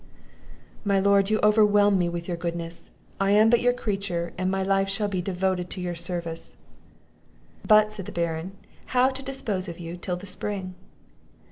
"My 0.83 0.99
lord, 0.99 1.29
you 1.29 1.39
overwhelm 1.43 1.99
me 1.99 2.09
with 2.09 2.27
your 2.27 2.35
goodness! 2.35 2.89
I 3.19 3.33
am 3.33 3.51
but 3.51 3.59
your 3.61 3.71
creature, 3.71 4.33
and 4.35 4.49
my 4.49 4.63
life 4.63 4.89
shall 4.89 5.07
be 5.07 5.21
devoted 5.21 5.69
to 5.69 5.79
your 5.79 5.93
service." 5.93 6.57
"But," 7.63 7.93
said 7.93 8.07
the 8.07 8.11
Baron, 8.11 8.53
"how 8.97 9.09
to 9.11 9.21
dispose 9.21 9.69
of 9.69 9.79
you 9.79 9.95
till 9.97 10.15
the 10.15 10.25
spring?" 10.25 10.73